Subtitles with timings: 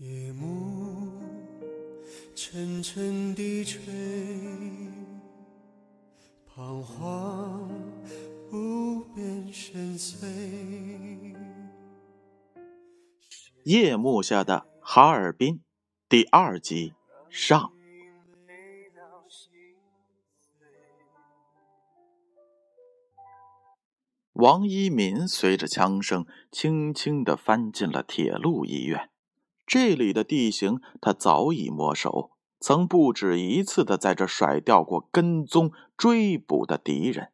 [0.00, 1.12] 夜幕
[2.34, 3.82] 沉沉低垂，
[6.46, 7.68] 彷徨
[8.50, 11.36] 不变深邃。
[13.64, 15.60] 夜幕下的哈尔滨
[16.08, 16.94] 第二集
[17.28, 17.70] 上。
[24.32, 29.09] 王一民随着枪声，轻轻地翻进了铁路医院。
[29.70, 37.28] 这里的地形他早已摸熟，曾不止一次的在这甩掉过跟踪追捕的敌人。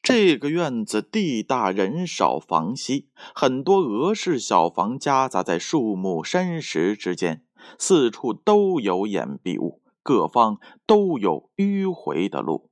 [0.00, 7.44] 这个院子地大人少房稀，很多俄式小房夹杂在树木山石之间，
[7.76, 12.70] 四处都有掩蔽物，各方都有迂回的路。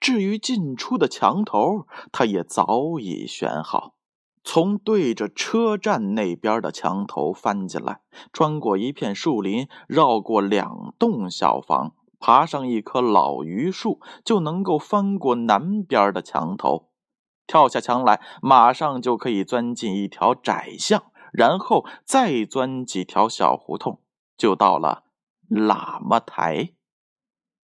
[0.00, 3.97] 至于进出的墙头，他也早已选好。
[4.44, 8.00] 从对着车站那边的墙头翻进来，
[8.32, 16.88] 穿过一片树林，绕过两栋小房，爬上一棵老榆树，就能够翻过南边的墙头。
[17.46, 24.02] 跳下墙来，马上就可以钻进一条窄巷，然后再钻几条小胡同，
[24.36, 25.04] 就到了
[25.48, 26.74] 喇嘛台。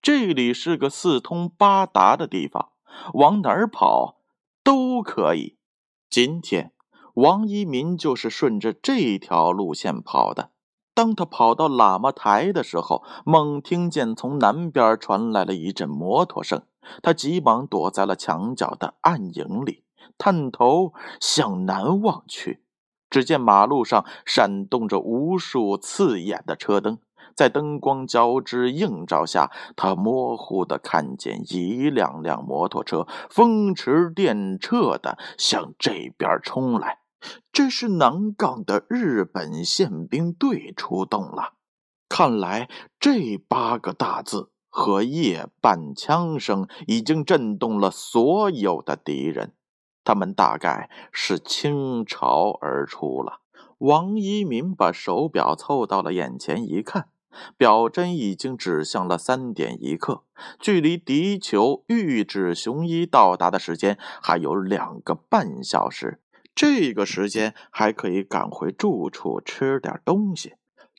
[0.00, 2.72] 这里是个四通八达的地方，
[3.14, 4.20] 往哪儿跑
[4.64, 5.58] 都可以。
[6.12, 6.72] 今天
[7.14, 10.50] 王一民就是顺着这条路线跑的。
[10.92, 16.64] 当他跑到喇嘛台的时候，猛听见从南边传来了一阵摩托声，
[17.02, 19.84] 他急忙躲在了墙角的暗影里，
[20.18, 22.62] 探头向南望去，
[23.08, 26.98] 只见马路上闪动着无数刺眼的车灯。
[27.34, 36.98] 在灯光交织映照下，他模糊的看见一辆辆摩托车风驰电掣的向这边冲来。
[37.52, 41.54] 这是南岗的日本宪兵队出动了。
[42.08, 49.54] 看来这八个大字和夜半枪声已经震动了所有的敌人，
[50.02, 53.40] 他们大概是倾巢而出了。
[53.78, 57.08] 王一民把手表凑到了眼前一看。
[57.56, 60.22] 表针已经指向了三点一刻，
[60.60, 66.20] 距离敌球玉指雄一到达的时间还有两个半小时。
[66.54, 70.54] 这个时间还可以赶回住处吃点东西。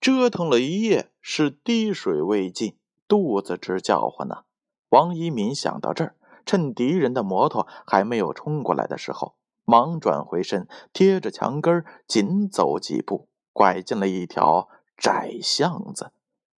[0.00, 2.76] 折腾了一夜，是滴水未进，
[3.08, 4.44] 肚子直叫唤呢。
[4.90, 6.14] 王一民想到这儿，
[6.46, 9.34] 趁敌人的摩托还没有冲过来的时候，
[9.64, 16.12] 忙转回身，贴着墙根紧走几步，拐进了一条窄巷子。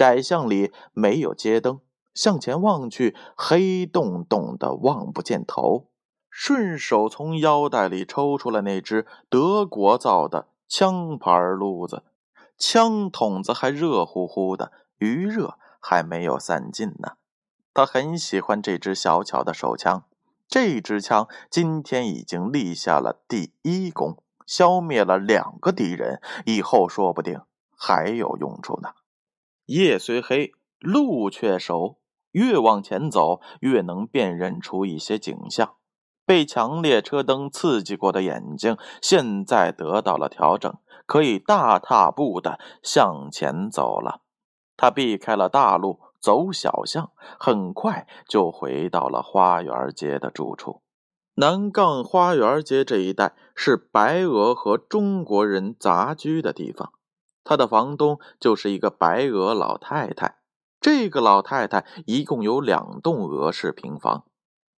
[0.00, 1.78] 窄巷里没有街灯，
[2.14, 5.90] 向前望去，黑洞洞的，望不见头。
[6.30, 12.02] 顺手从腰带里抽出了那只德国造的枪牌撸子，
[12.56, 17.18] 枪筒子还热乎乎的，余热还没有散尽呢。
[17.74, 20.04] 他很喜欢这支小巧的手枪，
[20.48, 27.42] 这支枪今天已经立下了第一功，消灭了两个敌人，以后说不定
[27.76, 28.92] 还有用处呢。
[29.70, 30.50] 夜虽黑，
[30.80, 32.00] 路却熟。
[32.32, 35.74] 越往前走，越能辨认出一些景象。
[36.26, 40.76] 被强烈车灯刺激过的眼睛，现在得到了调整，
[41.06, 44.22] 可以大踏步的向前走了。
[44.76, 50.82] 他避开了大路，走小巷，很快就回到了花园街的住处。
[51.34, 56.92] 南岗花园街这一带是白俄和中国人杂居的地方。
[57.44, 60.38] 他的房东就是一个白俄老太太。
[60.80, 64.24] 这个老太太一共有两栋俄式平房，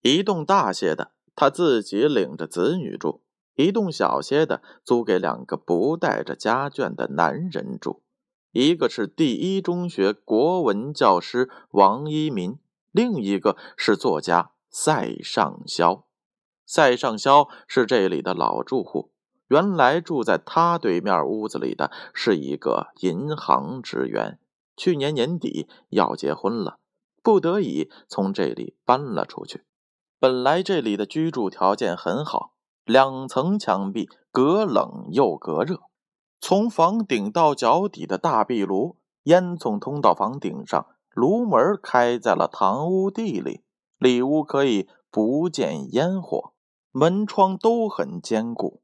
[0.00, 3.20] 一栋大些的，她自己领着子女住；
[3.54, 8.02] 一栋小些的，租给两个不带着家眷的男人住。
[8.52, 12.58] 一个是第一中学国文教师王一民，
[12.90, 16.06] 另一个是作家赛尚肖。
[16.64, 19.12] 赛尚肖是这里的老住户。
[19.50, 24.38] 原来住在他对面屋子里的是一个银行职员，
[24.76, 26.78] 去年年底要结婚了，
[27.20, 29.64] 不得已从这里搬了出去。
[30.20, 32.52] 本来这里的居住条件很好，
[32.84, 35.80] 两层墙壁隔冷又隔热，
[36.40, 43.62] 从房顶到脚底的大壁炉，烟囱通到房顶上，炉门开在了堂屋地里，
[43.98, 46.52] 里屋可以不见烟火，
[46.92, 48.80] 门窗都很坚固。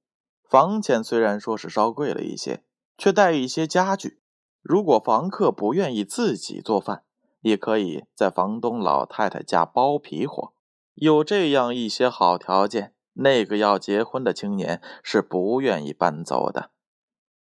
[0.48, 2.62] 房钱虽然说是稍贵了一些，
[2.96, 4.20] 却带一些家具。
[4.62, 7.04] 如果房客不愿意自己做饭，
[7.40, 10.52] 也可以在房东老太太家包皮活。
[10.94, 16.70] 有这样一些好条件，那个要结婚的青年是不愿意搬走的。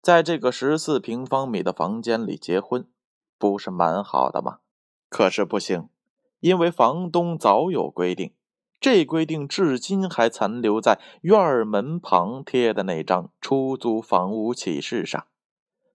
[0.02, 2.88] 在这个十四平方米的房间里结婚，
[3.38, 4.60] 不是蛮好的吗？
[5.10, 5.90] 可是不行，
[6.40, 8.34] 因为房东早有规定，
[8.80, 15.28] 这规定至今还残留在院门旁贴的那张出租房屋启事上，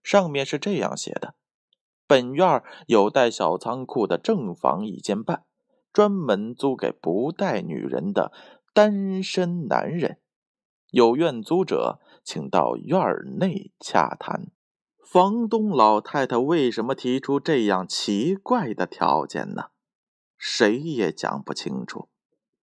[0.03, 1.35] 上面是这样写的：
[2.07, 5.43] 本院有带小仓库的正房一间半，
[5.91, 8.31] 专门租给不带女人的
[8.73, 10.19] 单身男人，
[10.91, 11.99] 有愿租者。
[12.27, 12.99] 请到院
[13.37, 14.47] 内洽谈。
[15.07, 19.65] 房东老太太为什么提出这样奇怪的条件呢？
[20.35, 22.09] 谁也讲不清楚。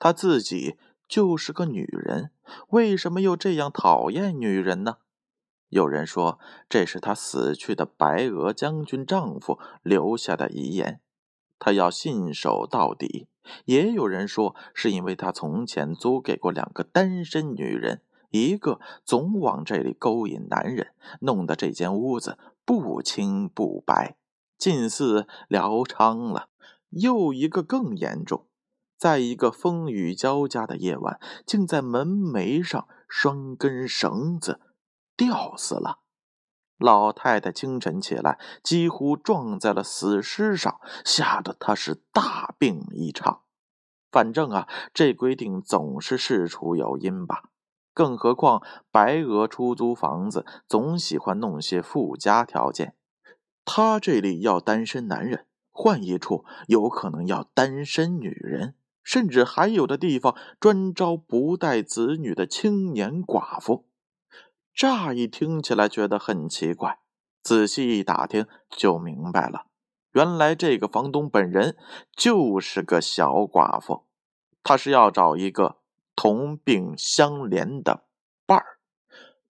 [0.03, 0.75] 她自己
[1.07, 2.33] 就是个女人，
[2.71, 4.97] 为什么又这样讨厌女人呢？
[5.69, 11.01] 有人说这是她死去的白俄将军丈夫留下的遗言，
[11.61, 13.29] 她要信守到底。
[13.67, 18.03] 也有人说是因为她从前租给过两个单身女人。
[18.31, 24.17] 一个总往这里勾引男人，弄得这间屋子不清不白，
[24.59, 26.49] 近似疗娼了。
[26.89, 28.47] 又一个更严重，
[29.03, 34.61] 在一个风雨交加的夜晚，竟在门楣上拴根绳子，
[35.17, 36.03] 吊死了。
[36.79, 43.43] 老太太清晨起来，几乎撞在了死尸上，吓得她是大病一场。
[44.13, 47.51] 反正啊，这规定总是事出有因吧。
[47.93, 48.63] 更何况，
[48.93, 52.95] 白俄出租房子总喜欢弄些附加条件。
[53.65, 63.87] 他这里要单身男人，换一处有可能要单身女人，甚至还有的地方专招不带子女的青年寡妇。
[64.75, 66.99] 乍一听起来觉得很奇怪，
[67.43, 69.67] 仔细一打听就明白了。
[70.13, 71.77] 原来这个房东本人
[72.17, 74.05] 就是个小寡妇，
[74.63, 75.77] 他是要找一个。
[76.15, 78.05] 同病相怜的
[78.45, 78.79] 伴儿。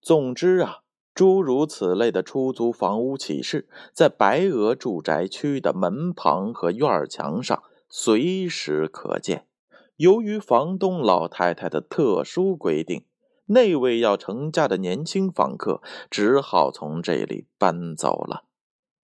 [0.00, 0.82] 总之啊，
[1.12, 7.64] 诸如此类的出租房屋启事，在白鹅住宅区的门旁和院墙上
[7.94, 9.46] 随时可见。
[9.96, 13.04] 由于房东老太太的特殊规定，
[13.44, 18.44] 那位要成家的年轻房客只好从这里搬走了。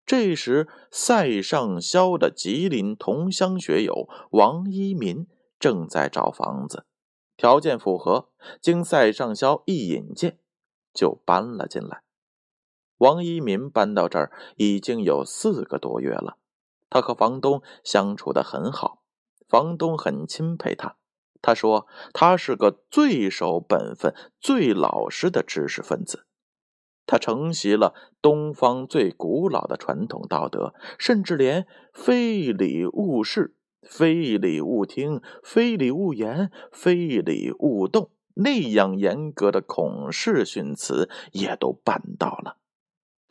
[0.04, 5.28] 这时，塞上肖的吉林同乡学友王一民
[5.60, 6.86] 正在找房子。
[7.38, 8.30] 条件符合，
[8.60, 10.40] 经赛上肖一引荐，
[10.92, 12.02] 就搬了进来。
[12.98, 16.38] 王一民搬到这儿已经有四个多月了，
[16.92, 19.02] 他和房东相处的很好，
[19.50, 20.98] 房东很钦佩他。
[21.42, 26.28] 他说他是个最守本分、最老实的知识分子，
[27.08, 33.56] 他承袭了东方最古老的传统道德，甚至连非礼勿视。
[33.82, 42.58] 非礼勿听，非礼勿言，非礼勿动，那样严格的孔氏训词也都办到了。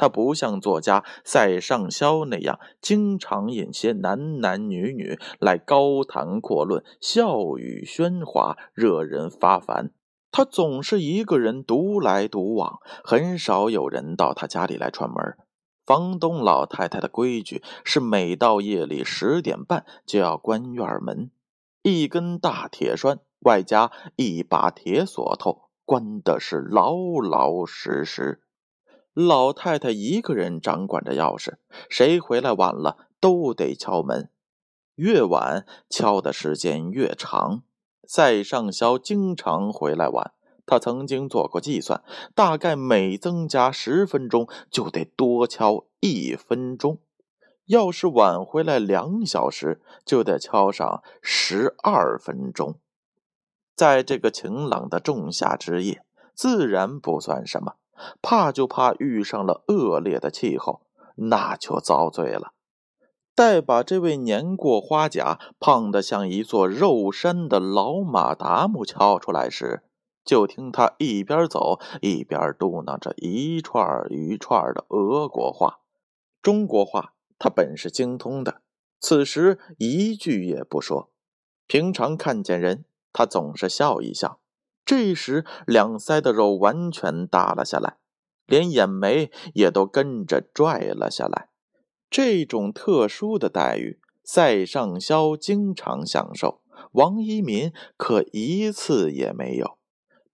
[0.00, 9.90] 他不像作家塞尚肖那样，经常引些男男女女来高谈阔论，笑语喧哗，惹人发烦。
[10.32, 15.36] 他总是一个人独来独往，很少有人到他家里来串门。
[15.84, 21.30] 房东老太太的规矩是，每到夜里十点半就要关院门，
[21.82, 28.40] 一根大铁栓外加一把铁锁头，关的是老老实实。
[29.26, 31.54] 老太太一个人掌管着钥匙，
[31.88, 34.30] 谁回来晚了都得敲门，
[34.94, 37.62] 越晚敲的时间越长。
[38.06, 40.32] 赛上肖经常回来晚。
[40.66, 46.98] 他曾经做过计算，大概每增加十分钟就得多敲一分钟。
[47.66, 52.76] 要是晚回来两小时，就得敲上十二分钟。
[53.74, 56.04] 在这个晴朗的仲夏之夜，
[56.34, 57.74] 自然不算什么，
[58.20, 60.82] 怕就怕遇上了恶劣的气候，
[61.16, 62.52] 那就遭罪了。
[63.34, 69.82] 待把这位年过花甲、胖得像一座肉山的老马达木敲出来时，
[70.24, 75.78] 就听他一边走一边嘟囔着一串一串的俄国话，
[76.42, 78.60] 中国话他本是精通的，
[79.00, 81.10] 此时一句也不说。
[81.66, 84.39] 平常看见人，他总是笑一笑，
[84.90, 87.98] 这时两腮的肉完全耷了下来，
[88.44, 91.48] 连眼眉也都跟着拽了下来。
[92.10, 99.78] 这种特殊的待遇，塞尚肖经常享受，王一民可一次也没有。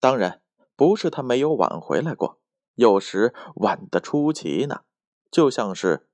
[0.01, 0.41] 当然
[0.75, 2.41] 不是他没有晚回来过，
[2.77, 4.81] 有时晚的出奇呢，
[5.31, 6.09] 就像是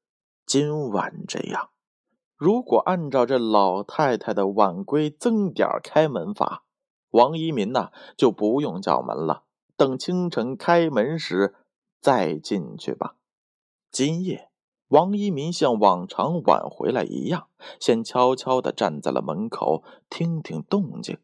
[0.44, 1.70] 今晚这样。
[2.36, 6.64] 如果按照这老太太的晚归增点开门法，
[7.12, 9.44] 王一民呐就不用叫门了。
[9.76, 11.54] 等清晨开门时，
[12.00, 13.14] 再进去吧。
[13.90, 14.48] 今夜，
[14.88, 17.48] 王一民像往常晚回来一样，
[17.80, 21.18] 先悄悄地站在了门口，听听动静，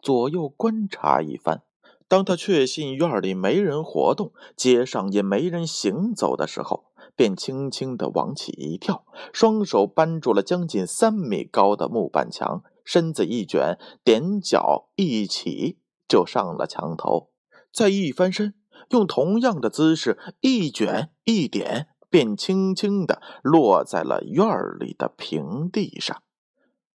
[0.00, 1.62] 左右观察一番。
[2.08, 6.84] 当他确信院里没人活动，街上也没人行走的时候，
[7.16, 17.30] 便轻轻地往起一跳，双手扳住了将近三米高的木板墙，身子一卷，踮脚一起就上了墙头，
[17.72, 18.54] 再一翻身，
[18.90, 24.46] 用同样的姿势一卷一点，便轻轻地落在了院
[24.78, 26.22] 里的平地上。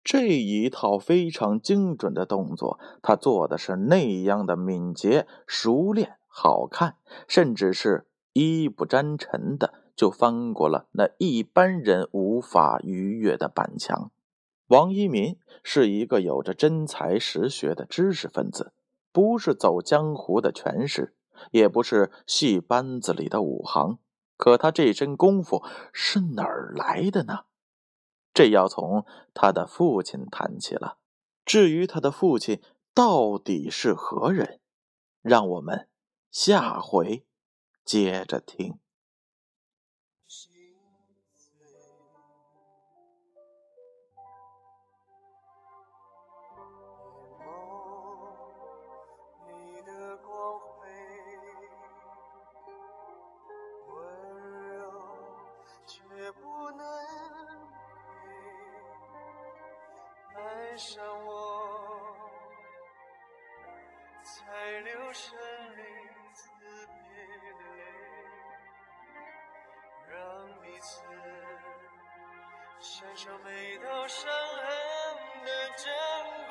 [0.03, 6.97] 这一套非常精准的动作，他做的是那样的敏捷、熟练、好看，
[7.27, 9.81] 甚至是一不沾尘的。
[9.95, 14.09] 就翻过了那一般人无法逾越的板墙。
[14.73, 18.73] 王一民是一个有着真才实学的知识分子，
[19.11, 21.13] 不是走江湖的权势，
[21.51, 23.99] 也不是戏班子里的武行。
[24.35, 25.63] 可他这身功夫
[25.93, 27.41] 是哪儿来的呢？
[28.33, 30.97] 这要从他的父亲谈起了。
[31.45, 32.59] 至于他的父亲
[32.95, 34.59] 到底是何人，
[35.21, 35.87] 让我们
[36.31, 37.27] 下回
[37.85, 38.79] 接着听。
[60.73, 62.17] 爱上我，
[64.23, 65.37] 才流生
[65.75, 65.83] 离
[66.33, 66.49] 死
[66.87, 66.97] 别
[67.37, 67.83] 的泪，
[70.09, 70.17] 让
[70.63, 71.03] 彼此
[72.79, 74.65] 享受每道伤痕
[75.45, 76.42] 的真。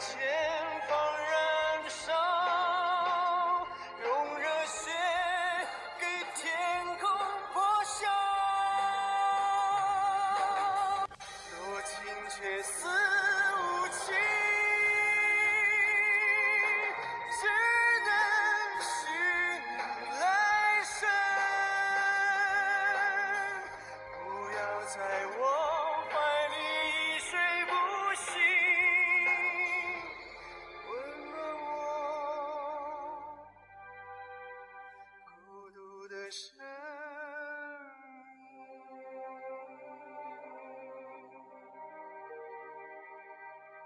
[0.00, 0.39] Yeah.